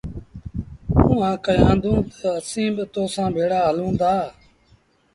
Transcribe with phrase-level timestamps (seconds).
[1.05, 4.13] اُئآݩٚ ڪهيآندونٚ تا، ”اسيٚݩٚ با تو سآݩٚ ڀيڙآ هلونٚ دآ۔